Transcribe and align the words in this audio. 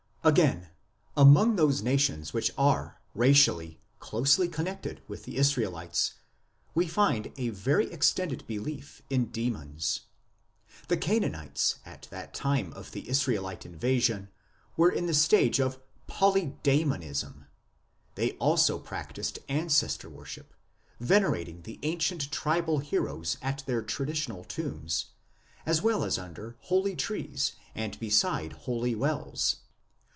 Again, 0.23 0.67
among 1.17 1.55
those 1.55 1.81
nations 1.81 2.31
which 2.31 2.51
are, 2.55 3.01
racially, 3.15 3.81
closely 3.99 4.47
connected 4.47 5.01
with 5.07 5.23
the 5.23 5.35
Israelites 5.35 6.13
we 6.75 6.87
find 6.87 7.33
a 7.37 7.49
very 7.49 7.91
extended 7.91 8.45
belief 8.45 9.01
in 9.09 9.31
demons. 9.31 10.01
The 10.89 10.97
Canaanites 10.97 11.77
at 11.87 12.03
the 12.11 12.29
time 12.33 12.71
of 12.73 12.91
the 12.91 13.09
Israelite 13.09 13.65
invasion 13.65 14.29
were 14.77 14.91
in 14.91 15.07
the 15.07 15.15
stage 15.15 15.59
of 15.59 15.79
Polydsemonism; 16.07 17.47
they 18.13 18.33
also 18.33 18.77
practised 18.77 19.39
Ancestor 19.49 20.07
worship, 20.07 20.53
venerating 20.99 21.63
the 21.63 21.79
ancient 21.81 22.31
tribal 22.31 22.77
heroes 22.77 23.37
at 23.41 23.63
their 23.65 23.81
traditional 23.81 24.43
tombs, 24.43 25.13
as 25.65 25.81
well 25.81 26.03
as 26.03 26.19
under 26.19 26.57
holy 26.59 26.95
trees 26.95 27.53
and 27.73 27.99
beside 27.99 28.53
holy 28.53 28.93
wells. 28.93 29.55